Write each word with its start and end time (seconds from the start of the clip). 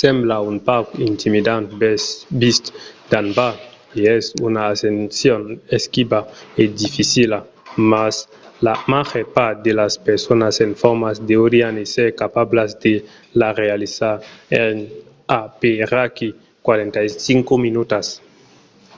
sembla 0.00 0.36
un 0.50 0.56
pauc 0.68 0.88
intimidant 1.10 1.66
vist 2.40 2.64
d'en 3.10 3.26
bas 3.38 3.56
e 4.00 4.00
es 4.18 4.26
una 4.48 4.62
ascension 4.72 5.42
esquiva 5.76 6.20
e 6.60 6.62
dificila 6.82 7.38
mas 7.90 8.14
la 8.66 8.74
màger 8.92 9.24
part 9.36 9.56
de 9.66 9.72
las 9.80 9.94
personas 10.08 10.54
en 10.66 10.72
forma 10.82 11.08
deurián 11.30 11.74
èsser 11.84 12.08
capablas 12.22 12.70
de 12.84 12.94
la 13.40 13.48
realizar 13.62 14.16
en 14.64 14.74
aperaquí 15.42 16.28
45 16.66 17.64
minutas 17.66 18.06